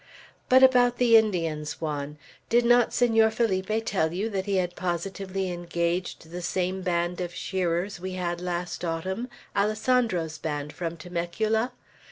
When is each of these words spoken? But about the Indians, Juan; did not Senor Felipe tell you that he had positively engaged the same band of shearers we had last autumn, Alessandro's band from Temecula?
But 0.49 0.63
about 0.63 0.97
the 0.97 1.15
Indians, 1.15 1.79
Juan; 1.79 2.17
did 2.49 2.65
not 2.65 2.91
Senor 2.91 3.29
Felipe 3.29 3.85
tell 3.85 4.11
you 4.11 4.29
that 4.31 4.47
he 4.47 4.55
had 4.55 4.75
positively 4.75 5.51
engaged 5.51 6.31
the 6.31 6.41
same 6.41 6.81
band 6.81 7.21
of 7.21 7.35
shearers 7.35 7.99
we 7.99 8.13
had 8.13 8.41
last 8.41 8.83
autumn, 8.83 9.29
Alessandro's 9.55 10.39
band 10.39 10.73
from 10.73 10.97
Temecula? 10.97 11.71